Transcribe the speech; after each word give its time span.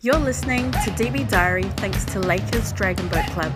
You're 0.00 0.14
listening 0.14 0.70
to 0.70 0.90
DB 0.92 1.28
Diary 1.28 1.64
thanks 1.78 2.04
to 2.04 2.20
Lakers 2.20 2.72
Dragon 2.72 3.08
Boat 3.08 3.26
Club, 3.30 3.52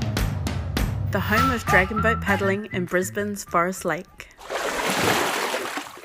the 1.12 1.20
home 1.20 1.52
of 1.52 1.64
dragon 1.66 2.02
boat 2.02 2.20
paddling 2.20 2.68
in 2.72 2.84
Brisbane's 2.84 3.44
Forest 3.44 3.84
Lake. 3.84 4.31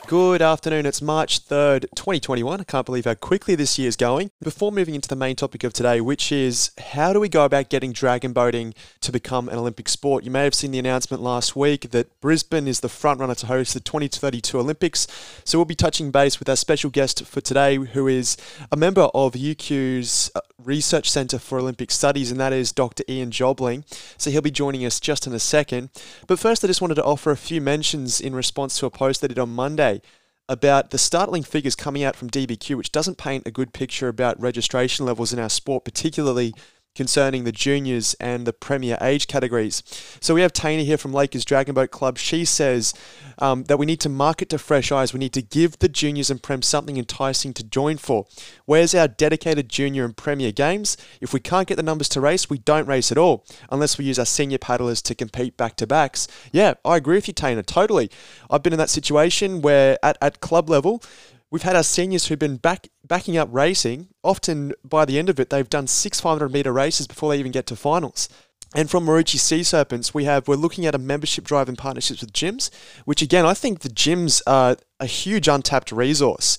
Good 0.07 0.41
afternoon. 0.41 0.85
It's 0.85 1.01
March 1.01 1.46
3rd, 1.49 1.81
2021. 1.94 2.62
I 2.62 2.63
can't 2.63 2.85
believe 2.85 3.04
how 3.04 3.13
quickly 3.13 3.55
this 3.55 3.78
year's 3.78 3.97
going. 3.97 4.31
Before 4.41 4.71
moving 4.71 4.96
into 4.96 5.10
the 5.10 5.17
main 5.17 5.35
topic 5.35 5.65
of 5.65 5.73
today, 5.73 5.99
which 5.99 6.31
is 6.31 6.72
how 6.94 7.12
do 7.12 7.19
we 7.19 7.28
go 7.28 7.44
about 7.44 7.67
getting 7.67 7.91
dragon 7.91 8.31
boating 8.31 8.73
to 9.01 9.12
become 9.12 9.49
an 9.49 9.58
Olympic 9.58 9.90
sport? 9.90 10.23
You 10.23 10.31
may 10.31 10.46
have 10.46 10.54
seen 10.54 10.72
the 10.72 10.79
announcement 10.79 11.22
last 11.22 11.58
week 11.58 11.91
that 11.91 12.22
Brisbane 12.22 12.69
is 12.69 12.79
the 12.79 12.87
front 12.87 13.19
runner 13.19 13.35
to 13.35 13.47
host 13.47 13.73
the 13.73 13.81
2032 13.81 14.58
Olympics. 14.58 15.08
So 15.44 15.58
we'll 15.58 15.65
be 15.65 15.76
touching 15.76 16.09
base 16.09 16.39
with 16.39 16.48
our 16.48 16.55
special 16.55 16.89
guest 16.89 17.26
for 17.26 17.41
today, 17.41 17.76
who 17.76 18.08
is 18.08 18.38
a 18.71 18.77
member 18.77 19.09
of 19.13 19.34
UQ's 19.34 20.31
uh, 20.35 20.39
Research 20.63 21.09
Centre 21.09 21.38
for 21.38 21.59
Olympic 21.59 21.91
Studies, 21.91 22.31
and 22.31 22.40
that 22.40 22.52
is 22.52 22.72
Dr. 22.72 23.04
Ian 23.08 23.30
Jobling. 23.30 23.86
So 24.18 24.32
he'll 24.32 24.41
be 24.41 24.50
joining 24.50 24.86
us 24.86 24.99
just 24.99 25.27
in 25.27 25.34
a 25.34 25.40
second. 25.40 25.90
But 26.26 26.40
first, 26.40 26.63
I 26.63 26.68
just 26.68 26.82
wanted 26.82 26.95
to 26.95 27.04
offer 27.04 27.30
a 27.30 27.38
few 27.38 27.62
mentions 27.62 28.20
in 28.20 28.34
response 28.34 28.80
to 28.80 28.88
a 28.88 28.90
post 28.90 29.22
that 29.22 29.32
I 29.32 29.35
did 29.35 29.40
on 29.40 29.49
Monday 29.49 30.02
about 30.49 30.90
the 30.90 30.98
startling 30.98 31.44
figures 31.44 31.76
coming 31.76 32.04
out 32.04 32.16
from 32.16 32.30
DBQ, 32.30 32.76
which 32.76 32.91
doesn't 32.91 33.18
paint 33.18 33.46
a 33.46 33.52
good 33.52 33.73
picture 33.73 34.08
about 34.08 34.40
registration 34.40 35.05
levels 35.05 35.32
in 35.32 35.40
our 35.40 35.49
sport, 35.49 35.85
particularly 35.85 36.54
concerning 36.98 37.46
the 37.46 37.52
juniors 37.52 38.16
and 38.20 38.46
the 38.46 38.52
premier 38.52 38.98
age 39.00 39.28
categories. 39.28 39.84
So 40.20 40.34
we 40.34 40.42
have 40.42 40.52
Tana 40.52 40.84
here 40.84 40.98
from 40.98 41.14
Lakers 41.14 41.46
Dragon 41.46 41.76
Boat 41.76 41.92
Club. 41.92 42.18
She 42.18 42.44
says 42.44 42.94
um, 43.38 43.64
that 43.66 43.78
we 43.78 43.86
need 43.86 44.02
to 44.02 44.10
market 44.10 44.50
to 44.50 44.58
fresh 44.58 44.92
eyes. 44.92 45.14
We 45.14 45.20
need 45.20 45.34
to 45.34 45.41
give 45.41 45.80
the 45.80 45.88
juniors 45.88 46.30
and 46.30 46.41
prem 46.41 46.62
something 46.62 46.98
enticing 46.98 47.54
to 47.54 47.64
join 47.64 47.98
for. 47.98 48.26
Where's 48.66 48.96
our 48.96 49.08
dedicated 49.08 49.70
junior 49.70 50.04
and 50.04 50.18
premier 50.18 50.52
games? 50.52 50.98
If 51.22 51.34
we 51.34 51.40
can't 51.40 51.68
get 51.68 51.76
the 51.76 51.84
numbers 51.84 52.10
to 52.10 52.22
race, 52.22 52.50
we 52.50 52.58
don't 52.58 52.88
race 52.88 53.12
at 53.12 53.18
all, 53.18 53.46
unless 53.70 53.98
we 53.98 54.05
use 54.05 54.20
our 54.20 54.26
senior 54.26 54.58
paddlers 54.58 55.02
to 55.04 55.16
compete 55.16 55.55
back 55.55 55.76
to 55.77 55.88
backs. 55.88 56.27
Yeah, 56.52 56.74
I 56.84 56.98
agree 56.98 57.18
with 57.18 57.27
you, 57.27 57.34
Tana, 57.34 57.64
totally. 57.64 58.10
I've 58.49 58.64
been 58.64 58.74
in 58.74 58.80
that 58.80 58.90
situation 58.90 59.62
where 59.62 59.99
at, 60.04 60.18
at 60.20 60.41
club 60.41 60.70
level, 60.70 61.04
We've 61.49 61.63
had 61.63 61.76
our 61.76 61.84
seniors 61.84 62.27
who've 62.27 62.37
been 62.37 62.57
back 62.57 62.90
backing 63.05 63.37
up 63.37 63.49
racing. 63.51 64.09
Often 64.23 64.73
by 64.83 65.05
the 65.05 65.17
end 65.17 65.29
of 65.29 65.39
it, 65.39 65.49
they've 65.49 65.69
done 65.69 65.87
six 65.87 66.19
500 66.19 66.51
meter 66.51 66.73
races 66.73 67.07
before 67.07 67.31
they 67.31 67.39
even 67.39 67.51
get 67.51 67.65
to 67.67 67.75
finals. 67.75 68.27
And 68.75 68.89
from 68.89 69.05
Maroochy 69.05 69.39
Sea 69.39 69.63
Serpents, 69.63 70.13
we 70.13 70.25
have 70.25 70.47
we're 70.47 70.55
looking 70.55 70.85
at 70.85 70.95
a 70.95 70.99
membership 70.99 71.45
drive 71.45 71.69
in 71.69 71.77
partnerships 71.77 72.21
with 72.21 72.33
gyms, 72.33 72.69
which 73.05 73.21
again 73.21 73.45
I 73.45 73.53
think 73.53 73.79
the 73.79 73.89
gyms 73.89 74.41
are 74.45 74.77
a 74.99 75.05
huge 75.05 75.47
untapped 75.47 75.91
resource. 75.91 76.57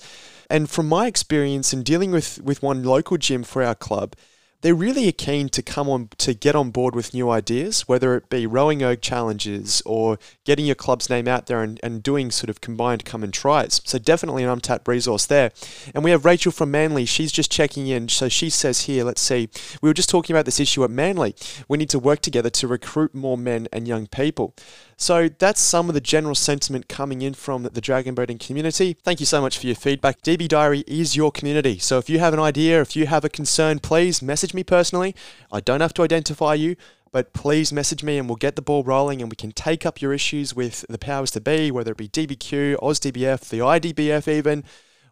And 0.49 0.71
from 0.71 0.89
my 0.89 1.07
experience 1.07 1.75
in 1.75 1.83
dealing 1.83 2.11
with 2.11 2.41
with 2.41 2.63
one 2.63 2.83
local 2.83 3.19
gym 3.19 3.43
for 3.43 3.63
our 3.63 3.75
club, 3.75 4.17
they 4.61 4.73
really 4.73 5.11
keen 5.13 5.49
to 5.51 5.63
come 5.63 5.89
on 5.89 6.09
to 6.19 6.35
get 6.35 6.57
on 6.57 6.71
board 6.71 6.95
with 6.95 7.15
new 7.15 7.31
ideas, 7.31 7.83
whether 7.83 8.17
it 8.17 8.29
be 8.29 8.45
rowing 8.45 8.83
erg 8.83 9.01
challenges 9.01 9.83
or 9.87 10.19
getting 10.45 10.67
your 10.67 10.75
club's 10.75 11.09
name 11.09 11.29
out 11.29 11.47
there 11.47 11.63
and, 11.63 11.79
and 11.83 12.03
doing 12.03 12.31
sort 12.33 12.51
of 12.51 12.61
combined 12.61 13.05
come 13.05 13.23
and 13.23 13.33
tries. 13.33 13.81
So 13.85 13.99
definitely 13.99 14.43
an 14.43 14.51
untapped 14.51 14.89
resource 14.89 15.27
there. 15.27 15.53
And 15.95 16.03
we 16.03 16.11
have 16.11 16.25
Rachel 16.25 16.51
from 16.51 16.73
Manly. 16.73 17.05
She's 17.05 17.31
just 17.31 17.53
checking 17.53 17.87
in. 17.87 18.09
So 18.09 18.29
she 18.29 18.51
says 18.51 18.83
here, 18.83 19.05
let's 19.05 19.21
see, 19.21 19.49
we 19.81 19.89
were 19.89 19.95
just 19.95 20.11
talking 20.11 20.35
about 20.35 20.45
this 20.45 20.59
issue 20.59 20.83
at 20.83 20.91
Manly. 20.91 21.37
We 21.69 21.79
need 21.79 21.91
to 21.91 21.99
work 22.01 22.21
together 22.21 22.51
to 22.51 22.67
recruit 22.67 23.15
more 23.15 23.39
men 23.39 23.69
and 23.73 23.87
young 23.87 24.09
people. 24.09 24.55
So 25.01 25.29
that's 25.29 25.61
some 25.61 25.89
of 25.89 25.95
the 25.95 26.01
general 26.01 26.35
sentiment 26.35 26.89
coming 26.89 27.23
in 27.23 27.33
from 27.35 27.63
the 27.63 27.81
dragon 27.81 28.17
boating 28.17 28.37
community. 28.37 28.95
Thank 28.95 29.21
you 29.21 29.27
so 29.27 29.41
much 29.41 29.57
for 29.57 29.69
your 29.69 29.77
feedback. 29.77 30.21
DB 30.23 30.49
Diary 30.49 30.83
is 30.89 31.15
your 31.15 31.31
community. 31.31 31.79
So 31.79 31.99
if 31.99 32.11
you 32.11 32.19
have 32.19 32.35
an 32.35 32.41
idea, 32.41 32.81
if 32.81 32.97
you 32.97 33.07
have 33.07 33.25
a 33.25 33.29
concern, 33.29 33.79
please 33.79 34.21
message 34.21 34.55
me 34.55 34.65
personally. 34.65 35.15
I 35.53 35.61
don't 35.61 35.81
have 35.81 35.95
to 35.95 36.03
identify 36.03 36.55
you, 36.55 36.75
but 37.13 37.33
please 37.33 37.73
message 37.73 38.03
me 38.03 38.19
and 38.19 38.29
we'll 38.29 38.37
get 38.37 38.57
the 38.57 38.63
ball 38.63 38.83
rolling 38.83 39.23
and 39.23 39.31
we 39.31 39.37
can 39.37 39.53
take 39.53 39.87
up 39.87 40.03
your 40.03 40.13
issues 40.13 40.57
with 40.57 40.85
the 40.89 40.99
powers 40.99 41.31
to 41.31 41.41
be, 41.41 41.71
whether 41.71 41.93
it 41.93 41.97
be 41.97 42.09
DBQ, 42.09 42.79
AusDBF, 42.79 43.49
the 43.49 43.61
IDBF 43.61 44.27
even. 44.27 44.65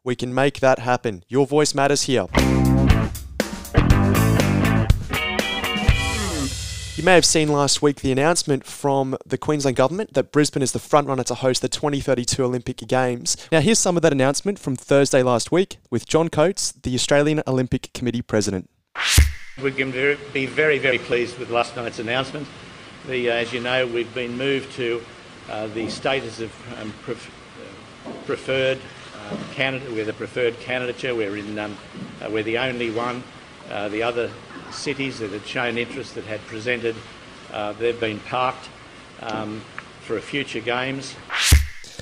We 0.03 0.17
can 0.17 0.35
make 0.35 0.59
that 0.59 0.81
happen. 0.81 1.23
Your 1.29 1.47
voice 1.47 1.77
matters 1.77 2.03
here. 2.03 2.27
You 6.97 7.05
may 7.05 7.13
have 7.13 7.27
seen 7.27 7.49
last 7.49 7.83
week 7.83 8.01
the 8.01 8.11
announcement 8.11 8.65
from 8.65 9.19
the 9.27 9.37
Queensland 9.37 9.77
Government 9.77 10.15
that 10.15 10.33
Brisbane 10.33 10.63
is 10.63 10.73
the 10.73 10.79
frontrunner 10.79 11.27
to 11.27 11.35
host 11.35 11.61
the 11.61 11.69
2032 11.69 12.43
Olympic 12.43 12.79
Games. 12.79 13.37
Now, 13.53 13.61
here's 13.61 13.79
some 13.79 13.99
of 13.99 14.03
that 14.03 14.15
announcement 14.15 14.59
from 14.59 14.77
Thursday 14.77 15.23
last 15.23 15.53
week 15.53 15.77
with 15.91 16.07
John 16.07 16.31
Coates, 16.31 16.73
the 16.73 16.95
Australian 16.95 17.43
Olympic 17.47 17.93
Committee 17.93 18.23
President. 18.23 18.71
We 19.63 19.73
can 19.73 19.91
be 20.33 20.47
very, 20.47 20.79
very 20.79 20.97
pleased 20.97 21.39
with 21.39 21.51
last 21.51 21.77
night's 21.77 21.99
announcement. 21.99 22.49
The, 23.07 23.29
uh, 23.31 23.35
as 23.35 23.53
you 23.53 23.61
know, 23.61 23.87
we've 23.87 24.15
been 24.15 24.35
moved 24.39 24.73
to 24.77 25.05
uh, 25.51 25.67
the 25.67 25.91
status 25.91 26.41
of 26.41 26.81
um, 26.81 26.95
pref- 27.03 27.31
uh, 28.07 28.13
preferred 28.25 28.79
uh, 29.15 29.37
candidate. 29.53 29.93
We're 29.93 30.07
the 30.07 30.15
preferred 30.15 30.59
candidature. 30.61 31.15
We're 31.15 31.37
in. 31.37 31.59
Um, 31.59 31.77
uh, 32.23 32.31
we're 32.31 32.43
the 32.43 32.57
only 32.57 32.91
one. 32.91 33.23
Uh, 33.71 33.91
the 33.91 34.03
other 34.03 34.31
cities 34.77 35.19
that 35.19 35.31
had 35.31 35.47
shown 35.47 35.79
interest, 35.79 36.15
that 36.15 36.25
had 36.25 36.41
presented, 36.47 36.95
uh, 37.53 37.73
they've 37.73 37.99
been 37.99 38.21
parked 38.21 38.69
um, 39.23 39.61
for 40.01 40.21
future 40.21 40.61
games. 40.61 41.15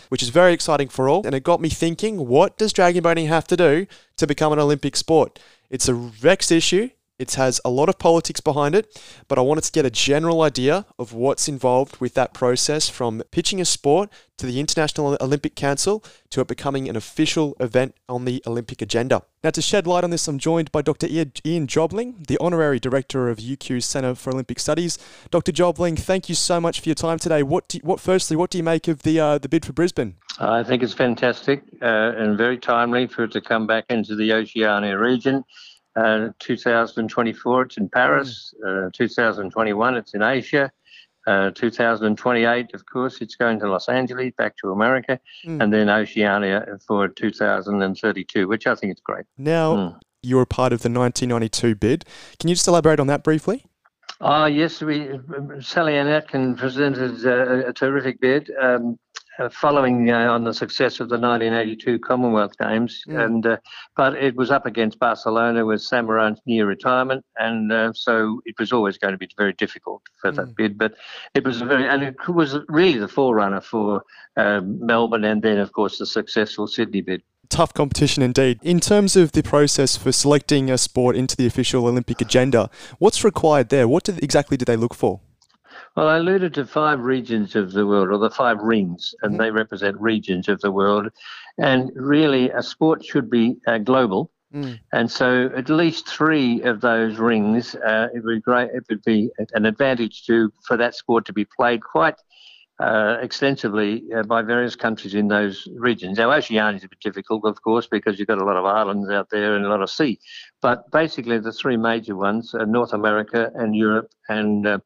Which 0.09 0.23
is 0.23 0.29
very 0.29 0.53
exciting 0.53 0.89
for 0.89 1.09
all, 1.09 1.25
and 1.25 1.35
it 1.35 1.43
got 1.43 1.61
me 1.61 1.69
thinking: 1.69 2.29
what 2.29 2.57
does 2.59 2.73
dragon 2.73 3.03
boating 3.03 3.27
have 3.27 3.47
to 3.49 3.57
do 3.57 3.87
to 4.17 4.27
become 4.27 4.53
an 4.53 4.59
Olympic 4.59 4.97
sport? 4.97 5.39
It's 5.71 5.89
a 5.89 5.95
vexed 5.95 6.53
issue. 6.53 6.91
It 7.17 7.35
has 7.35 7.61
a 7.65 7.71
lot 7.71 7.89
of 7.89 7.99
politics 7.99 8.41
behind 8.41 8.75
it, 8.75 9.01
but 9.29 9.39
I 9.39 9.43
wanted 9.43 9.63
to 9.65 9.73
get 9.73 9.87
a 9.87 9.91
general 9.91 10.43
idea 10.43 10.85
of 10.99 11.13
what's 11.13 11.47
involved 11.47 12.01
with 12.01 12.15
that 12.15 12.35
process 12.35 12.89
from 12.89 13.23
pitching 13.31 13.61
a 13.61 13.65
sport 13.65 14.11
to 14.39 14.47
the 14.47 14.59
International 14.59 15.17
Olympic 15.21 15.55
Council 15.55 16.03
to 16.31 16.41
it 16.41 16.49
becoming 16.49 16.89
an 16.89 16.97
official 16.97 17.57
event 17.61 17.95
on 18.09 18.25
the 18.25 18.43
Olympic 18.49 18.83
agenda. 18.83 19.23
Now, 19.45 19.51
to 19.51 19.63
shed 19.63 19.87
light 19.87 20.03
on 20.03 20.11
this, 20.11 20.27
I'm 20.27 20.41
joined 20.41 20.73
by 20.73 20.83
Dr. 20.83 21.07
Ian 21.07 21.69
Jobling, 21.69 22.27
the 22.27 22.37
Honorary 22.41 22.81
Director 22.81 23.29
of 23.29 23.39
UQ's 23.39 23.85
Centre 23.85 24.17
for 24.17 24.31
Olympic 24.31 24.59
Studies. 24.59 24.99
Dr. 25.31 25.53
Jobling, 25.53 25.95
thank 25.95 26.29
you 26.29 26.35
so 26.35 26.61
much 26.61 26.81
for 26.81 26.89
your 26.89 26.97
time 26.97 27.21
today. 27.21 27.45
What, 27.45 27.69
do, 27.69 27.79
what 27.85 28.01
firstly, 28.01 28.37
what 28.37 28.51
do 28.51 28.59
you 28.59 28.65
make 28.65 28.89
of 28.89 29.03
the 29.03 29.21
uh, 29.21 29.39
the 29.39 29.49
bid 29.49 29.65
for 29.65 29.73
Brisbane? 29.73 30.17
I 30.41 30.65
think 30.65 30.83
it's 30.83 30.95
fantastic 30.95 31.63
uh, 31.81 31.85
and 32.17 32.37
very 32.37 32.59
timely 32.59 33.07
for 33.07 33.25
it 33.25 33.33
to 33.33 33.41
come 33.41 33.69
back 33.69 33.85
into 33.89 34.17
the 34.17 34.33
Oceania 34.33 34.99
region. 34.99 35.45
Uh, 35.97 36.31
2024, 36.41 37.63
it's 37.63 37.77
in 37.77 37.89
Paris. 37.89 38.55
Mm. 38.65 38.89
Uh, 38.89 38.91
2021, 38.93 39.97
it's 39.97 40.15
in 40.15 40.23
Asia. 40.23 40.71
Uh, 41.27 41.51
2028, 41.53 42.75
of 42.75 42.85
course, 42.87 43.23
it's 43.23 43.37
going 43.37 43.59
to 43.59 43.69
Los 43.69 43.89
Angeles, 43.89 44.33
back 44.37 44.57
to 44.59 44.73
America, 44.73 45.19
mm. 45.47 45.63
and 45.63 45.73
then 45.73 45.89
Oceania 45.89 46.67
for 46.87 47.09
2032, 47.09 48.47
which 48.47 48.67
I 48.67 48.75
think 48.75 48.93
is 48.93 49.01
great. 49.01 49.25
Now, 49.39 49.75
mm. 49.75 50.01
you 50.23 50.37
were 50.37 50.45
part 50.45 50.73
of 50.73 50.83
the 50.83 50.91
1992 50.91 51.77
bid. 51.77 52.05
Can 52.39 52.49
you 52.49 52.55
just 52.55 52.69
elaborate 52.69 53.01
on 53.01 53.07
that 53.07 53.25
briefly? 53.25 53.65
Ah, 54.21 54.47
yes, 54.47 54.81
we 54.81 55.19
Sally 55.61 55.97
Ann 55.97 56.09
Atkin 56.09 56.57
presented 56.57 57.27
uh, 57.27 57.69
a 57.69 57.73
terrific 57.73 58.21
bid. 58.21 58.51
Um, 58.61 58.99
uh, 59.39 59.49
following 59.49 60.11
uh, 60.11 60.33
on 60.33 60.45
the 60.45 60.55
success 60.55 61.01
of 61.01 61.09
the 61.09 61.19
1982 61.19 61.99
Commonwealth 61.99 62.57
Games, 62.59 63.03
mm. 63.09 63.25
and 63.25 63.47
uh, 63.47 63.57
but 63.97 64.15
it 64.15 64.37
was 64.37 64.51
up 64.51 64.67
against 64.67 64.99
Barcelona 64.99 65.65
with 65.65 65.81
Samaranch's 65.81 66.41
near 66.47 66.67
retirement, 66.67 67.25
and 67.39 67.73
uh, 67.73 67.93
so 67.95 68.41
it 68.45 68.59
was 68.59 68.73
always 68.73 68.99
going 68.99 69.13
to 69.13 69.19
be 69.19 69.29
very 69.37 69.53
difficult 69.55 70.03
for 70.21 70.33
mm. 70.33 70.37
that 70.37 70.57
bid. 70.57 70.79
But 70.79 70.95
it 71.35 71.45
was 71.45 71.61
a 71.61 71.65
very 71.65 71.87
and 71.89 72.03
it 72.03 72.29
was 72.29 72.57
really 72.69 72.99
the 72.99 73.09
forerunner 73.09 73.61
for 73.61 74.03
um, 74.37 74.85
Melbourne, 74.85 75.25
and 75.25 75.43
then 75.43 75.59
of 75.59 75.73
course 75.73 75.99
the 75.99 76.07
successful 76.07 76.67
Sydney 76.67 77.01
bid 77.01 77.23
tough 77.51 77.75
competition 77.75 78.23
indeed. 78.23 78.59
In 78.63 78.81
terms 78.81 79.15
of 79.15 79.33
the 79.33 79.43
process 79.43 79.97
for 79.97 80.11
selecting 80.11 80.71
a 80.71 80.79
sport 80.79 81.15
into 81.15 81.37
the 81.37 81.47
official 81.47 81.87
Olympic 81.87 82.21
agenda, 82.21 82.69
what's 82.99 83.23
required 83.23 83.69
there? 83.69 83.87
What 83.87 84.05
did, 84.05 84.23
exactly 84.25 84.57
do 84.57 84.65
they 84.65 84.77
look 84.77 84.95
for? 84.95 85.21
Well, 85.97 86.09
I 86.09 86.17
alluded 86.17 86.55
to 86.55 86.67
five 86.67 87.01
regions 87.01 87.55
of 87.57 87.73
the 87.73 87.87
world, 87.87 88.11
or 88.11 88.19
the 88.19 88.31
five 88.31 88.59
rings, 88.59 89.15
and 89.23 89.33
mm-hmm. 89.33 89.43
they 89.43 89.51
represent 89.51 90.01
regions 90.01 90.49
of 90.49 90.61
the 90.61 90.73
world. 90.73 91.09
And 91.59 91.91
really, 91.95 92.51
a 92.51 92.63
sport 92.63 93.05
should 93.05 93.31
be 93.31 93.57
uh, 93.67 93.79
global. 93.79 94.31
Mm. 94.53 94.79
And 94.93 95.11
so, 95.11 95.51
at 95.57 95.69
least 95.69 96.09
three 96.09 96.63
of 96.63 96.81
those 96.81 97.19
rings, 97.19 97.75
uh, 97.75 98.09
it 98.15 98.23
would 98.25 98.37
be 98.37 98.41
great. 98.41 98.71
It 98.73 98.85
would 98.89 99.03
be 99.03 99.31
an 99.53 99.67
advantage 99.67 100.25
to 100.27 100.53
for 100.67 100.77
that 100.77 100.95
sport 100.95 101.25
to 101.27 101.33
be 101.33 101.45
played 101.45 101.83
quite 101.83 102.17
uh, 102.81 103.19
extensively 103.21 104.05
uh, 104.13 104.23
by 104.25 104.43
various 104.43 104.75
countries 104.75 105.15
in 105.15 105.29
those 105.29 105.69
regions. 105.77 106.19
Now, 106.19 106.33
Oceania 106.33 106.77
is 106.77 106.85
a 106.85 106.89
bit 106.89 107.01
difficult, 107.01 107.45
of 107.45 107.63
course, 107.63 107.87
because 107.87 108.19
you've 108.19 108.29
got 108.29 108.41
a 108.41 108.45
lot 108.45 108.57
of 108.57 108.65
islands 108.65 109.11
out 109.11 109.31
there 109.31 109.55
and 109.55 109.65
a 109.65 109.69
lot 109.69 109.83
of 109.83 109.91
sea. 109.91 110.19
But 110.61 110.91
basically, 110.91 111.39
the 111.39 111.53
three 111.53 111.77
major 111.77 112.17
ones 112.17 112.55
are 112.55 112.67
North 112.67 112.93
America 112.93 113.51
and 113.55 113.77
Europe 113.77 114.11
and 114.29 114.67
uh, 114.67 114.79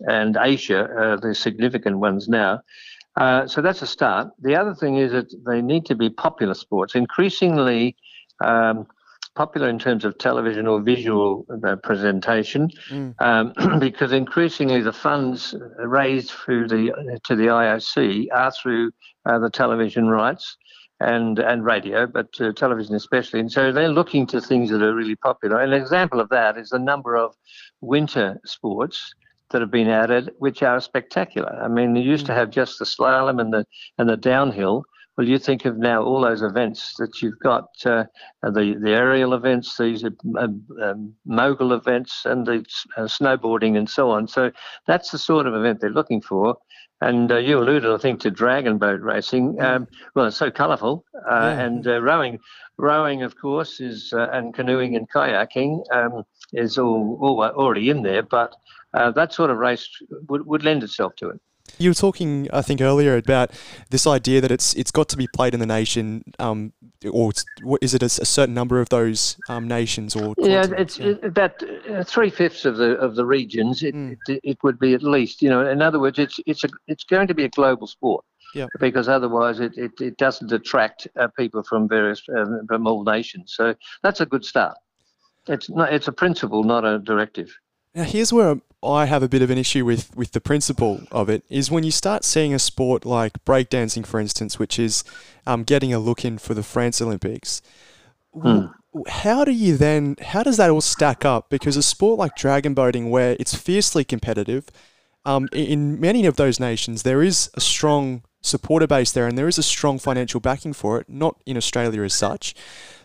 and 0.00 0.36
Asia, 0.40 0.84
uh, 0.84 1.16
the 1.16 1.34
significant 1.34 1.98
ones 1.98 2.28
now. 2.28 2.60
Uh, 3.16 3.46
so 3.46 3.62
that's 3.62 3.82
a 3.82 3.86
start. 3.86 4.28
The 4.40 4.54
other 4.54 4.74
thing 4.74 4.96
is 4.96 5.12
that 5.12 5.34
they 5.46 5.62
need 5.62 5.86
to 5.86 5.94
be 5.94 6.10
popular 6.10 6.54
sports. 6.54 6.94
Increasingly, 6.94 7.96
um, 8.44 8.86
popular 9.34 9.68
in 9.68 9.78
terms 9.78 10.04
of 10.04 10.18
television 10.18 10.66
or 10.66 10.80
visual 10.80 11.46
uh, 11.64 11.76
presentation, 11.76 12.70
mm. 12.90 13.14
um, 13.20 13.52
because 13.78 14.12
increasingly 14.12 14.82
the 14.82 14.92
funds 14.92 15.54
raised 15.78 16.30
through 16.30 16.68
the 16.68 17.20
to 17.24 17.36
the 17.36 17.46
IOC 17.46 18.26
are 18.34 18.50
through 18.50 18.90
uh, 19.26 19.38
the 19.38 19.50
television 19.50 20.08
rights 20.08 20.56
and 21.00 21.38
and 21.38 21.64
radio, 21.64 22.06
but 22.06 22.28
uh, 22.40 22.52
television 22.52 22.94
especially. 22.94 23.40
And 23.40 23.52
so 23.52 23.72
they're 23.72 23.88
looking 23.88 24.26
to 24.28 24.40
things 24.40 24.70
that 24.70 24.82
are 24.82 24.94
really 24.94 25.16
popular. 25.16 25.60
An 25.60 25.72
example 25.72 26.20
of 26.20 26.28
that 26.30 26.56
is 26.56 26.70
the 26.70 26.78
number 26.78 27.16
of 27.16 27.34
winter 27.80 28.40
sports 28.44 29.14
that 29.50 29.60
have 29.60 29.70
been 29.70 29.88
added, 29.88 30.30
which 30.38 30.62
are 30.62 30.80
spectacular. 30.80 31.60
I 31.62 31.68
mean, 31.68 31.94
you 31.96 32.02
used 32.02 32.26
to 32.26 32.32
mm. 32.32 32.36
have 32.36 32.50
just 32.50 32.78
the 32.78 32.84
slalom 32.84 33.40
and 33.40 33.52
the 33.52 33.66
and 33.98 34.08
the 34.08 34.16
downhill. 34.16 34.84
Well, 35.16 35.26
you 35.26 35.38
think 35.38 35.64
of 35.64 35.78
now 35.78 36.02
all 36.02 36.20
those 36.20 36.42
events 36.42 36.94
that 36.98 37.22
you've 37.22 37.38
got 37.38 37.68
uh, 37.86 38.04
the 38.42 38.76
the 38.78 38.90
aerial 38.90 39.32
events, 39.32 39.76
these 39.78 40.04
uh, 40.04 40.10
um, 40.82 41.14
mogul 41.24 41.72
events, 41.72 42.26
and 42.26 42.46
the 42.46 42.64
uh, 42.98 43.02
snowboarding 43.02 43.78
and 43.78 43.88
so 43.88 44.10
on. 44.10 44.28
So 44.28 44.50
that's 44.86 45.10
the 45.10 45.18
sort 45.18 45.46
of 45.46 45.54
event 45.54 45.80
they're 45.80 45.90
looking 45.90 46.20
for. 46.20 46.58
And 47.00 47.30
uh, 47.30 47.36
you 47.36 47.58
alluded, 47.58 47.90
I 47.90 47.98
think, 47.98 48.20
to 48.20 48.30
dragon 48.30 48.78
boat 48.78 49.00
racing. 49.00 49.60
Um, 49.60 49.86
well, 50.14 50.26
it's 50.26 50.36
so 50.36 50.50
colourful, 50.50 51.04
uh, 51.30 51.34
yeah. 51.34 51.60
and 51.60 51.86
uh, 51.86 52.00
rowing. 52.00 52.38
Rowing, 52.78 53.22
of 53.22 53.38
course, 53.38 53.80
is 53.80 54.12
and 54.12 54.54
canoeing 54.54 54.96
and 54.96 55.08
kayaking 55.10 55.82
um, 55.92 56.24
is 56.52 56.78
all, 56.78 57.18
all 57.20 57.42
already 57.42 57.90
in 57.90 58.02
there. 58.02 58.22
But 58.22 58.54
uh, 58.94 59.10
that 59.12 59.32
sort 59.32 59.50
of 59.50 59.58
race 59.58 59.88
would, 60.28 60.46
would 60.46 60.64
lend 60.64 60.82
itself 60.82 61.16
to 61.16 61.30
it. 61.30 61.40
You 61.78 61.90
were 61.90 61.94
talking, 61.94 62.48
I 62.52 62.62
think, 62.62 62.80
earlier 62.80 63.16
about 63.16 63.50
this 63.90 64.06
idea 64.06 64.40
that 64.40 64.50
it's 64.50 64.74
it's 64.74 64.90
got 64.90 65.08
to 65.10 65.16
be 65.16 65.26
played 65.26 65.54
in 65.54 65.60
the 65.60 65.66
nation, 65.66 66.24
um, 66.38 66.72
or 67.10 67.32
is 67.80 67.94
it 67.94 68.02
a, 68.02 68.06
a, 68.06 68.08
certain 68.08 68.54
number 68.54 68.80
of 68.80 68.88
those 68.88 69.36
um, 69.48 69.68
nations 69.68 70.16
or? 70.16 70.34
Yeah, 70.38 70.66
it's 70.76 70.98
yeah. 70.98 71.14
about 71.22 71.62
uh, 71.90 72.04
three 72.04 72.30
fifths 72.30 72.64
of 72.64 72.76
the 72.76 72.96
of 72.98 73.16
the 73.16 73.26
regions. 73.26 73.82
It, 73.82 73.94
mm. 73.94 74.16
it, 74.28 74.40
it 74.42 74.58
would 74.62 74.78
be 74.78 74.94
at 74.94 75.02
least, 75.02 75.42
you 75.42 75.50
know. 75.50 75.66
In 75.68 75.82
other 75.82 76.00
words, 76.00 76.18
it's 76.18 76.40
it's 76.46 76.64
a 76.64 76.68
it's 76.86 77.04
going 77.04 77.26
to 77.28 77.34
be 77.34 77.44
a 77.44 77.48
global 77.50 77.86
sport. 77.86 78.24
Yeah. 78.54 78.66
Because 78.80 79.08
otherwise, 79.08 79.60
it, 79.60 79.76
it, 79.76 80.00
it 80.00 80.16
doesn't 80.16 80.50
attract 80.50 81.08
uh, 81.20 81.28
people 81.36 81.62
from 81.62 81.88
various 81.88 82.22
um, 82.34 82.66
from 82.66 82.86
all 82.86 83.04
nations. 83.04 83.52
So 83.54 83.74
that's 84.02 84.20
a 84.20 84.26
good 84.26 84.44
start. 84.44 84.78
It's 85.48 85.68
not, 85.70 85.92
it's 85.92 86.08
a 86.08 86.12
principle, 86.12 86.64
not 86.64 86.84
a 86.84 86.98
directive. 86.98 87.54
Now, 87.96 88.02
here's 88.02 88.30
where 88.30 88.60
I 88.82 89.06
have 89.06 89.22
a 89.22 89.28
bit 89.28 89.40
of 89.40 89.48
an 89.48 89.56
issue 89.56 89.86
with, 89.86 90.14
with 90.14 90.32
the 90.32 90.40
principle 90.40 91.00
of 91.10 91.30
it 91.30 91.42
is 91.48 91.70
when 91.70 91.82
you 91.82 91.90
start 91.90 92.24
seeing 92.24 92.52
a 92.52 92.58
sport 92.58 93.06
like 93.06 93.42
breakdancing, 93.46 94.06
for 94.06 94.20
instance, 94.20 94.58
which 94.58 94.78
is 94.78 95.02
um, 95.46 95.64
getting 95.64 95.94
a 95.94 95.98
look 95.98 96.22
in 96.22 96.36
for 96.36 96.52
the 96.52 96.62
France 96.62 97.00
Olympics. 97.00 97.62
Hmm. 98.38 98.66
How 99.08 99.46
do 99.46 99.50
you 99.50 99.78
then, 99.78 100.16
how 100.20 100.42
does 100.42 100.58
that 100.58 100.68
all 100.68 100.82
stack 100.82 101.24
up? 101.24 101.48
Because 101.48 101.78
a 101.78 101.82
sport 101.82 102.18
like 102.18 102.36
dragon 102.36 102.74
boating, 102.74 103.08
where 103.08 103.34
it's 103.40 103.54
fiercely 103.54 104.04
competitive, 104.04 104.66
um, 105.24 105.48
in 105.52 105.98
many 105.98 106.26
of 106.26 106.36
those 106.36 106.60
nations, 106.60 107.02
there 107.02 107.22
is 107.22 107.50
a 107.54 107.62
strong 107.62 108.24
supporter 108.42 108.86
base 108.86 109.10
there 109.10 109.26
and 109.26 109.38
there 109.38 109.48
is 109.48 109.56
a 109.56 109.62
strong 109.62 109.98
financial 109.98 110.38
backing 110.38 110.74
for 110.74 111.00
it, 111.00 111.08
not 111.08 111.40
in 111.46 111.56
Australia 111.56 112.02
as 112.02 112.12
such. 112.12 112.54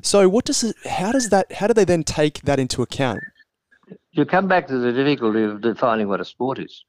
So, 0.02 0.28
what 0.28 0.44
does 0.44 0.66
it, 0.66 0.76
how 0.86 1.14
does 1.14 1.30
that, 1.30 1.50
how 1.54 1.68
do 1.68 1.74
they 1.74 1.86
then 1.86 2.04
take 2.04 2.42
that 2.42 2.60
into 2.60 2.82
account? 2.82 3.22
You 4.12 4.26
come 4.26 4.48
back 4.48 4.68
to 4.68 4.78
the 4.78 4.92
difficulty 4.92 5.44
of 5.44 5.62
defining 5.62 6.08
what 6.08 6.22
a 6.22 6.26
sport 6.26 6.60
is. 6.60 6.84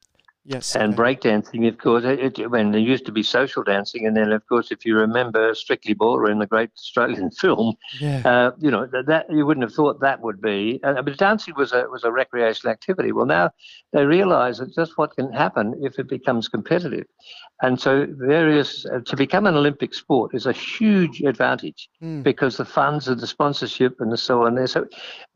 Yes. 0.44 0.74
And 0.74 0.94
breakdancing, 0.94 1.68
of 1.68 1.78
course, 1.78 2.02
it, 2.04 2.36
it, 2.40 2.50
when 2.50 2.72
there 2.72 2.80
used 2.80 3.06
to 3.06 3.12
be 3.12 3.22
social 3.22 3.62
dancing, 3.62 4.08
and 4.08 4.16
then, 4.16 4.32
of 4.32 4.44
course, 4.48 4.72
if 4.72 4.84
you 4.84 4.96
remember 4.96 5.54
Strictly 5.54 5.94
Ballroom, 5.94 6.40
the 6.40 6.48
great 6.48 6.70
Australian 6.76 7.30
film, 7.40 7.76
yeah. 8.00 8.22
uh, 8.24 8.50
you 8.58 8.68
know 8.68 8.86
that, 8.86 9.06
that, 9.06 9.30
you 9.30 9.46
wouldn't 9.46 9.62
have 9.62 9.72
thought 9.72 10.00
that 10.00 10.20
would 10.20 10.40
be. 10.40 10.80
Uh, 10.82 11.00
but 11.00 11.16
dancing 11.16 11.54
was 11.56 11.72
a 11.72 11.86
was 11.88 12.02
a 12.02 12.10
recreational 12.10 12.72
activity. 12.72 13.12
Well, 13.12 13.26
now 13.26 13.50
they 13.92 14.04
realise 14.04 14.58
that 14.58 14.74
just 14.74 14.98
what 14.98 15.14
can 15.14 15.32
happen 15.32 15.80
if 15.80 16.00
it 16.00 16.08
becomes 16.08 16.48
competitive, 16.48 17.06
and 17.62 17.80
so 17.80 18.06
various 18.10 18.84
uh, 18.86 19.00
to 19.06 19.16
become 19.16 19.46
an 19.46 19.54
Olympic 19.54 19.94
sport 19.94 20.34
is 20.34 20.46
a 20.46 20.52
huge 20.52 21.20
advantage 21.22 21.88
mm. 22.02 22.22
because 22.22 22.56
the 22.56 22.64
funds 22.64 23.08
and 23.08 23.20
the 23.20 23.26
sponsorship 23.26 24.00
and 24.00 24.12
the 24.12 24.16
so 24.16 24.44
on. 24.46 24.54
There, 24.56 24.66
so 24.66 24.86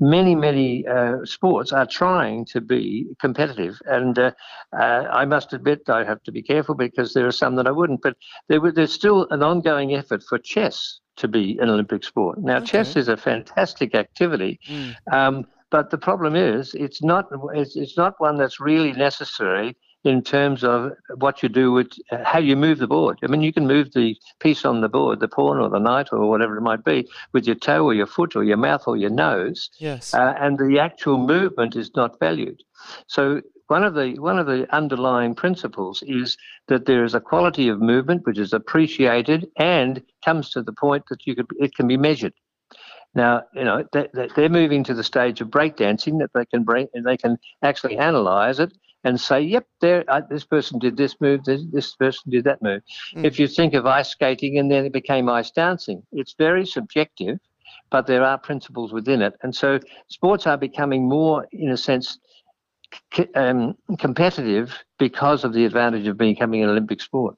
many 0.01 0.35
many 0.35 0.87
uh, 0.87 1.25
sports 1.25 1.73
are 1.73 1.87
trying 1.87 2.45
to 2.47 2.61
be 2.61 3.07
competitive 3.21 3.81
and 3.87 4.19
uh, 4.19 4.33
uh, 4.73 4.97
uh, 4.97 5.09
I 5.11 5.25
must 5.25 5.53
admit 5.53 5.89
I 5.89 6.05
have 6.05 6.23
to 6.25 6.33
be 6.33 6.43
careful 6.43 6.75
because 6.75 7.13
there 7.13 7.27
are 7.27 7.33
some 7.33 7.57
that 7.57 7.67
I 7.67 7.71
wouldn't. 7.71 8.03
But 8.03 8.17
there, 8.49 8.61
there's 8.73 8.93
still 8.93 9.27
an 9.31 9.43
ongoing 9.43 9.95
effort 9.95 10.23
for 10.23 10.39
chess 10.39 11.01
to 11.17 11.29
be 11.29 11.59
an 11.61 11.69
Olympic 11.69 12.05
sport. 12.05 12.39
Now, 12.39 12.59
okay. 12.59 12.67
chess 12.67 12.97
is 12.97 13.09
a 13.09 13.17
fantastic 13.17 13.95
activity. 13.95 14.61
Mm. 14.69 14.95
Um, 15.13 15.47
but 15.71 15.91
the 15.91 15.99
problem 15.99 16.37
is, 16.37 16.75
it's 16.75 17.03
not 17.03 17.27
it's, 17.55 17.75
it's 17.77 17.97
not 17.97 18.15
one 18.19 18.37
that's 18.37 18.61
really 18.61 18.93
necessary 18.93 19.77
in 20.07 20.23
terms 20.23 20.63
of 20.63 20.93
what 21.17 21.43
you 21.43 21.49
do 21.49 21.73
with 21.73 21.91
how 22.23 22.39
you 22.39 22.55
move 22.55 22.79
the 22.79 22.87
board. 22.87 23.19
I 23.23 23.27
mean, 23.27 23.43
you 23.43 23.53
can 23.53 23.67
move 23.67 23.93
the 23.93 24.17
piece 24.39 24.65
on 24.65 24.81
the 24.81 24.89
board, 24.89 25.19
the 25.19 25.27
pawn 25.27 25.59
or 25.59 25.69
the 25.69 25.81
knight 25.81 26.09
or 26.13 26.29
whatever 26.31 26.57
it 26.57 26.61
might 26.61 26.85
be, 26.85 27.09
with 27.33 27.45
your 27.45 27.57
toe 27.57 27.85
or 27.85 27.93
your 27.93 28.07
foot 28.07 28.37
or 28.37 28.45
your 28.45 28.57
mouth 28.57 28.85
or 28.87 28.97
your 28.97 29.11
nose. 29.11 29.69
Yes. 29.79 30.15
Uh, 30.15 30.35
and 30.39 30.59
the 30.59 30.79
actual 30.79 31.19
movement 31.19 31.75
is 31.75 31.91
not 31.97 32.21
valued. 32.21 32.63
So 33.09 33.43
one 33.67 33.83
of 33.83 33.95
the 33.95 34.15
one 34.21 34.39
of 34.39 34.47
the 34.47 34.73
underlying 34.75 35.35
principles 35.35 36.05
is 36.07 36.37
that 36.69 36.87
there 36.87 37.05
is 37.05 37.15
a 37.15 37.21
quality 37.21 37.69
of 37.69 37.81
movement 37.81 38.25
which 38.27 38.39
is 38.39 38.53
appreciated 38.53 39.49
and 39.57 40.03
comes 40.25 40.51
to 40.51 40.63
the 40.63 40.73
point 40.73 41.05
that 41.11 41.27
you 41.27 41.35
could 41.35 41.49
it 41.59 41.75
can 41.75 41.89
be 41.89 41.97
measured. 41.97 42.35
Now, 43.17 43.45
you 43.55 43.65
know 43.65 43.83
they, 43.93 44.09
they're 44.37 44.51
moving 44.51 44.85
to 44.85 44.95
the 44.95 45.03
stage 45.03 45.41
of 45.41 45.49
breakdancing 45.49 46.19
that 46.19 46.31
they 46.35 46.45
can 46.45 46.65
break 46.65 46.89
and 46.93 47.05
they 47.05 47.17
can 47.17 47.39
actually 47.63 47.97
analyze 47.97 48.61
it 48.61 48.77
and 49.05 49.19
say, 49.19 49.41
"Yep, 49.41 49.67
there 49.81 50.05
uh, 50.09 50.21
this 50.29 50.45
person 50.45 50.79
did 50.79 50.99
this 50.99 51.19
move, 51.19 51.43
this, 51.45 51.63
this 51.73 51.97
person 51.97 52.31
did 52.31 52.45
that 52.45 52.61
move." 52.61 52.83
Mm. 53.15 53.25
If 53.25 53.39
you 53.39 53.49
think 53.49 53.73
of 53.73 53.87
ice 53.87 54.11
skating 54.11 54.59
and 54.59 54.71
then 54.71 54.85
it 54.85 54.93
became 54.93 55.31
ice 55.31 55.51
dancing, 55.51 56.03
it's 56.13 56.35
very 56.37 56.67
subjective, 56.67 57.39
but 57.91 58.07
there 58.07 58.23
are 58.23 58.37
principles 58.37 58.93
within 58.93 59.23
it, 59.23 59.33
and 59.43 59.55
so 59.55 59.81
sports 60.09 60.47
are 60.47 60.59
becoming 60.59 61.09
more, 61.09 61.49
in 61.53 61.71
a 61.71 61.77
sense, 61.79 62.19
um, 63.35 63.79
competitive 63.99 64.75
because 64.99 65.43
of 65.43 65.55
the 65.55 65.65
advantage 65.65 66.07
of 66.07 66.19
becoming 66.19 66.63
an 66.63 66.69
Olympic 66.69 67.01
sport. 67.01 67.35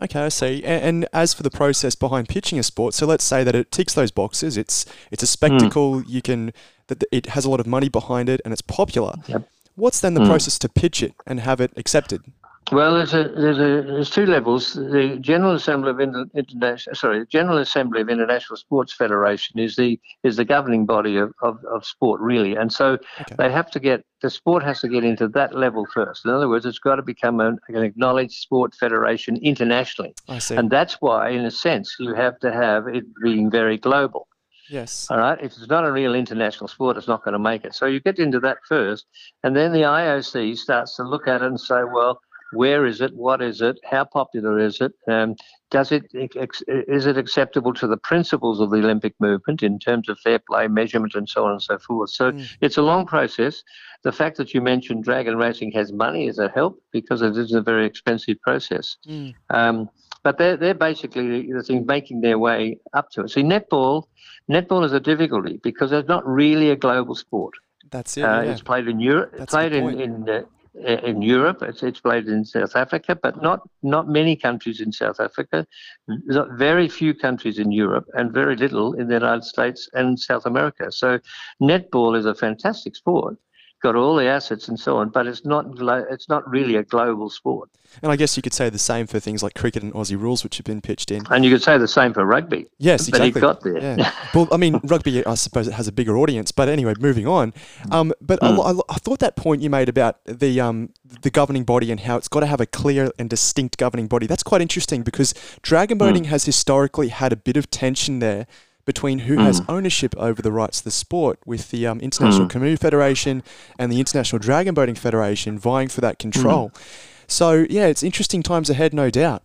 Okay, 0.00 0.20
I 0.20 0.28
see. 0.28 0.62
And, 0.64 0.84
and, 0.84 1.08
as 1.12 1.34
for 1.34 1.42
the 1.42 1.50
process 1.50 1.94
behind 1.96 2.28
pitching 2.28 2.58
a 2.58 2.62
sport, 2.62 2.94
so 2.94 3.04
let's 3.04 3.24
say 3.24 3.42
that 3.42 3.54
it 3.56 3.72
ticks 3.72 3.94
those 3.94 4.12
boxes. 4.12 4.56
It's 4.56 4.86
it's 5.10 5.22
a 5.22 5.26
spectacle. 5.26 6.00
Mm. 6.02 6.04
You 6.08 6.22
can 6.22 6.52
that 6.86 7.02
it 7.10 7.26
has 7.26 7.44
a 7.44 7.50
lot 7.50 7.58
of 7.58 7.66
money 7.66 7.88
behind 7.88 8.28
it, 8.28 8.40
and 8.44 8.52
it's 8.52 8.62
popular. 8.62 9.14
Yep. 9.26 9.48
What's 9.74 10.00
then 10.00 10.14
the 10.14 10.20
mm. 10.20 10.26
process 10.26 10.58
to 10.60 10.68
pitch 10.68 11.02
it 11.02 11.14
and 11.26 11.40
have 11.40 11.60
it 11.60 11.72
accepted? 11.76 12.22
Well, 12.70 12.94
there's 12.94 13.14
a, 13.14 13.24
there's 13.28 13.58
a 13.58 13.82
there's 13.86 14.10
two 14.10 14.26
levels. 14.26 14.74
The 14.74 15.16
General 15.20 15.54
Assembly 15.54 15.90
of 15.90 16.00
Inter- 16.00 16.26
International 16.34 16.94
sorry, 16.94 17.26
General 17.26 17.58
Assembly 17.58 18.00
of 18.00 18.08
International 18.08 18.56
Sports 18.56 18.92
Federation 18.92 19.58
is 19.58 19.76
the 19.76 19.98
is 20.22 20.36
the 20.36 20.44
governing 20.44 20.84
body 20.84 21.16
of, 21.16 21.32
of, 21.42 21.58
of 21.64 21.84
sport 21.84 22.20
really, 22.20 22.56
and 22.56 22.72
so 22.72 22.98
okay. 23.20 23.34
they 23.38 23.50
have 23.50 23.70
to 23.70 23.80
get 23.80 24.04
the 24.20 24.28
sport 24.28 24.62
has 24.62 24.80
to 24.80 24.88
get 24.88 25.04
into 25.04 25.28
that 25.28 25.54
level 25.54 25.86
first. 25.94 26.24
In 26.24 26.30
other 26.30 26.48
words, 26.48 26.66
it's 26.66 26.78
got 26.78 26.96
to 26.96 27.02
become 27.02 27.40
an, 27.40 27.58
an 27.68 27.82
acknowledged 27.82 28.34
sport 28.34 28.74
federation 28.74 29.36
internationally, 29.36 30.14
I 30.28 30.38
see. 30.38 30.56
and 30.56 30.70
that's 30.70 30.94
why, 31.00 31.30
in 31.30 31.44
a 31.44 31.50
sense, 31.50 31.96
you 31.98 32.14
have 32.14 32.38
to 32.40 32.52
have 32.52 32.86
it 32.88 33.04
being 33.22 33.50
very 33.50 33.78
global. 33.78 34.28
Yes. 34.68 35.06
All 35.10 35.16
right. 35.16 35.38
If 35.40 35.52
it's 35.52 35.68
not 35.68 35.86
a 35.86 35.90
real 35.90 36.14
international 36.14 36.68
sport, 36.68 36.98
it's 36.98 37.08
not 37.08 37.24
going 37.24 37.32
to 37.32 37.38
make 37.38 37.64
it. 37.64 37.74
So 37.74 37.86
you 37.86 38.00
get 38.00 38.18
into 38.18 38.38
that 38.40 38.58
first, 38.68 39.06
and 39.42 39.56
then 39.56 39.72
the 39.72 39.80
IOC 39.80 40.58
starts 40.58 40.96
to 40.96 41.04
look 41.04 41.26
at 41.26 41.40
it 41.40 41.46
and 41.46 41.58
say, 41.58 41.84
well 41.90 42.20
where 42.52 42.86
is 42.86 43.00
it? 43.00 43.14
What 43.14 43.42
is 43.42 43.60
it? 43.60 43.78
How 43.88 44.04
popular 44.04 44.58
is 44.58 44.80
it? 44.80 44.92
Um, 45.06 45.36
does 45.70 45.92
it 45.92 46.04
is 46.14 47.06
it 47.06 47.18
acceptable 47.18 47.74
to 47.74 47.86
the 47.86 47.96
principles 47.96 48.60
of 48.60 48.70
the 48.70 48.78
Olympic 48.78 49.14
movement 49.20 49.62
in 49.62 49.78
terms 49.78 50.08
of 50.08 50.18
fair 50.20 50.38
play, 50.38 50.66
measurement, 50.68 51.14
and 51.14 51.28
so 51.28 51.44
on 51.44 51.52
and 51.52 51.62
so 51.62 51.78
forth? 51.78 52.10
So 52.10 52.32
mm. 52.32 52.48
it's 52.60 52.78
a 52.78 52.82
long 52.82 53.06
process. 53.06 53.62
The 54.02 54.12
fact 54.12 54.36
that 54.38 54.54
you 54.54 54.60
mentioned 54.60 55.04
dragon 55.04 55.36
racing 55.36 55.72
has 55.72 55.92
money 55.92 56.26
is 56.26 56.38
a 56.38 56.48
help 56.48 56.80
because 56.90 57.20
it 57.20 57.36
is 57.36 57.52
a 57.52 57.60
very 57.60 57.84
expensive 57.84 58.40
process. 58.40 58.96
Mm. 59.06 59.34
Um, 59.50 59.90
but 60.22 60.38
they're, 60.38 60.56
they're 60.56 60.74
basically 60.74 61.52
the 61.52 61.62
thing 61.62 61.86
making 61.86 62.20
their 62.20 62.38
way 62.38 62.78
up 62.92 63.10
to 63.10 63.22
it. 63.22 63.30
See, 63.30 63.42
netball, 63.42 64.04
netball 64.50 64.84
is 64.84 64.92
a 64.92 65.00
difficulty 65.00 65.60
because 65.62 65.92
it's 65.92 66.08
not 66.08 66.26
really 66.26 66.70
a 66.70 66.76
global 66.76 67.14
sport. 67.14 67.54
That's 67.90 68.16
it. 68.16 68.22
Uh, 68.22 68.42
yeah. 68.42 68.52
It's 68.52 68.62
played 68.62 68.88
in 68.88 69.00
Europe. 69.00 69.34
That's 69.36 69.52
played 69.52 69.72
in, 69.72 70.00
in 70.00 70.28
uh, 70.28 70.42
Uh, 70.76 70.98
in 71.02 71.22
Europe. 71.22 71.62
It's, 71.62 71.82
it's 71.82 72.00
played 72.00 72.28
in 72.28 72.44
South 72.44 72.76
Africa, 72.76 73.18
but 73.20 73.42
not 73.42 73.60
not 73.82 74.08
many 74.08 74.36
countries 74.36 74.80
in 74.80 74.92
South 74.92 75.18
Africa. 75.18 75.66
Very 76.06 76.88
few 76.88 77.14
countries 77.14 77.58
in 77.58 77.72
Europe, 77.72 78.06
and 78.14 78.32
very 78.32 78.54
little 78.54 78.92
in 78.92 79.08
the 79.08 79.14
United 79.14 79.44
States 79.44 79.88
and 79.94 80.18
South 80.18 80.46
America. 80.46 80.92
So, 80.92 81.20
netball 81.60 82.16
is 82.16 82.26
a 82.26 82.34
fantastic 82.34 82.96
sport, 82.96 83.38
got 83.80 83.96
all 83.96 84.16
the 84.16 84.26
assets 84.26 84.68
and 84.68 84.78
so 84.78 84.96
on, 84.96 85.10
but 85.10 85.26
it's 85.26 85.44
not 85.44 85.66
it's 86.10 86.28
not 86.28 86.48
really 86.48 86.76
a 86.76 86.82
global 86.82 87.30
sport. 87.30 87.70
And 88.02 88.12
I 88.12 88.16
guess 88.16 88.36
you 88.36 88.42
could 88.42 88.52
say 88.52 88.68
the 88.68 88.78
same 88.78 89.06
for 89.06 89.18
things 89.18 89.42
like 89.42 89.54
cricket 89.54 89.82
and 89.82 89.92
Aussie 89.94 90.20
rules, 90.20 90.44
which 90.44 90.58
have 90.58 90.64
been 90.66 90.80
pitched 90.80 91.10
in. 91.10 91.22
And 91.30 91.44
you 91.44 91.50
could 91.50 91.62
say 91.62 91.78
the 91.78 91.88
same 91.88 92.12
for 92.12 92.24
rugby. 92.24 92.68
Yes, 92.78 93.08
exactly. 93.08 93.30
But 93.30 93.36
he 93.36 93.40
got 93.40 93.60
there. 93.62 93.98
Yeah. 93.98 94.12
well, 94.34 94.46
I 94.52 94.56
mean, 94.56 94.78
rugby, 94.84 95.24
I 95.24 95.34
suppose 95.34 95.66
it 95.66 95.72
has 95.72 95.88
a 95.88 95.92
bigger 95.92 96.16
audience. 96.18 96.52
But 96.52 96.68
anyway, 96.68 96.94
moving 97.00 97.26
on. 97.26 97.54
Um, 97.90 98.12
but 98.20 98.40
mm. 98.40 98.82
I, 98.88 98.92
I, 98.92 98.98
thought 98.98 99.20
that 99.20 99.36
point 99.36 99.62
you 99.62 99.70
made 99.70 99.88
about 99.88 100.22
the 100.24 100.60
um, 100.60 100.90
the 101.22 101.30
governing 101.30 101.64
body 101.64 101.90
and 101.90 102.00
how 102.00 102.16
it's 102.16 102.28
got 102.28 102.40
to 102.40 102.46
have 102.46 102.60
a 102.60 102.66
clear 102.66 103.10
and 103.18 103.30
distinct 103.30 103.78
governing 103.78 104.06
body. 104.06 104.26
That's 104.26 104.42
quite 104.42 104.60
interesting 104.60 105.02
because 105.02 105.32
dragon 105.62 105.98
boating 105.98 106.24
mm. 106.24 106.26
has 106.26 106.44
historically 106.44 107.08
had 107.08 107.32
a 107.32 107.36
bit 107.36 107.56
of 107.56 107.70
tension 107.70 108.18
there 108.18 108.46
between 108.88 109.18
who 109.20 109.36
mm. 109.36 109.44
has 109.44 109.60
ownership 109.68 110.14
over 110.16 110.40
the 110.40 110.50
rights 110.50 110.78
to 110.78 110.84
the 110.84 110.90
sport, 110.90 111.38
with 111.44 111.70
the 111.70 111.86
um, 111.86 112.00
International 112.00 112.46
mm. 112.46 112.50
Canoe 112.50 112.76
Federation 112.76 113.42
and 113.78 113.92
the 113.92 114.00
International 114.00 114.38
Dragon 114.38 114.72
Boating 114.72 114.94
Federation 114.94 115.58
vying 115.58 115.88
for 115.88 116.00
that 116.00 116.18
control. 116.18 116.70
Mm. 116.70 116.80
So, 117.26 117.66
yeah, 117.68 117.86
it's 117.86 118.02
interesting 118.02 118.42
times 118.42 118.70
ahead, 118.70 118.94
no 118.94 119.10
doubt. 119.10 119.42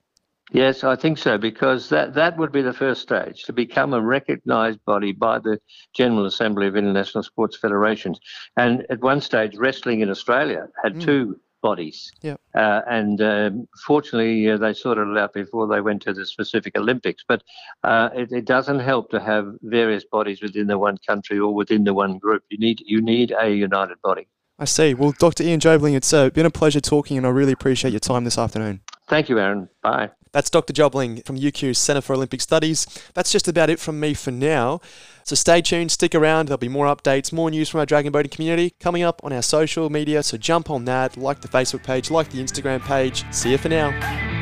Yes, 0.54 0.86
I 0.86 0.96
think 0.96 1.18
so, 1.18 1.38
because 1.38 1.90
that, 1.90 2.14
that 2.14 2.38
would 2.38 2.54
be 2.54 2.62
the 2.62 2.74
first 2.74 3.02
stage 3.02 3.44
to 3.44 3.54
become 3.54 3.94
a 3.94 4.00
recognised 4.00 4.80
body 4.86 5.12
by 5.12 5.40
the 5.40 5.60
General 5.94 6.26
Assembly 6.26 6.68
of 6.68 6.78
International 6.78 7.24
Sports 7.24 7.58
Federations. 7.58 8.20
And 8.56 8.86
at 8.90 9.02
one 9.02 9.20
stage, 9.20 9.58
wrestling 9.58 10.00
in 10.00 10.10
Australia 10.10 10.70
had 10.82 10.96
mm. 10.96 11.04
two 11.04 11.40
bodies. 11.63 12.12
Yeah. 12.22 12.36
Uh, 12.53 12.82
and 12.88 13.20
um, 13.22 13.67
fortunately, 13.88 14.51
uh, 14.51 14.58
they 14.58 14.74
sorted 14.74 15.08
it 15.08 15.17
out 15.17 15.34
before 15.34 15.65
they 15.67 15.82
went 15.82 16.03
to 16.03 16.13
the 16.13 16.25
specific 16.27 16.77
Olympics. 16.77 17.24
But 17.27 17.41
uh, 17.84 18.10
it, 18.13 18.32
it, 18.32 18.46
doesn't 18.46 18.79
help 18.79 19.10
to 19.12 19.20
have 19.20 19.55
various 19.63 20.03
bodies 20.03 20.41
within 20.43 20.67
the 20.67 20.77
one 20.77 20.98
country 21.08 21.39
or 21.39 21.55
within 21.55 21.86
the 21.86 21.93
one 21.96 22.20
group. 22.20 22.43
You 22.51 22.60
need 22.60 22.84
you 22.86 23.01
need 23.01 23.34
a 23.39 23.50
united 23.50 24.00
body. 24.03 24.27
I 24.60 24.65
see. 24.65 24.93
Well, 24.93 25.13
Dr. 25.17 25.43
Ian 25.43 25.60
Jobling, 25.60 25.96
it's 25.96 26.13
uh, 26.13 26.29
been 26.29 26.46
a 26.46 26.51
pleasure 26.51 26.82
talking, 26.82 27.17
and 27.17 27.25
I 27.25 27.29
really 27.32 27.53
appreciate 27.53 27.91
your 27.91 28.00
time 28.00 28.24
this 28.24 28.38
afternoon. 28.38 28.82
Thank 29.08 29.29
you, 29.29 29.39
Aaron. 29.39 29.70
Bye. 29.82 30.12
That's 30.34 30.50
Dr. 30.50 30.74
Jobling 30.74 31.24
from 31.25 31.38
UQ's 31.38 31.78
Centre 31.78 32.02
for 32.02 32.13
Olympic 32.13 32.42
Studies. 32.42 32.86
That's 33.13 33.32
just 33.32 33.48
about 33.48 33.70
it 33.70 33.80
from 33.80 34.00
me 34.00 34.13
for 34.13 34.32
now. 34.32 34.82
So 35.24 35.36
stay 35.36 35.62
tuned, 35.62 35.92
stick 35.92 36.13
around. 36.13 36.48
There'll 36.48 36.58
be 36.58 36.68
more 36.68 36.88
updates, 36.88 37.32
more 37.32 37.50
news 37.50 37.70
from 37.70 37.80
our 37.80 37.86
dragon 37.86 38.12
boating 38.12 38.32
community 38.32 38.74
coming 38.80 39.04
up 39.04 39.22
on 39.24 39.32
our 39.32 39.44
social 39.44 39.90
media. 39.90 40.24
So 40.24 40.38
jump 40.38 40.70
on 40.70 40.86
that, 40.86 41.16
like 41.16 41.42
the 41.42 41.48
Facebook 41.48 41.84
page, 41.84 42.12
like 42.12 42.30
the 42.32 42.44
Instagram 42.44 42.82
page. 42.82 43.24
See 43.32 43.52
you 43.52 43.58
for 43.58 43.70
now. 43.70 44.33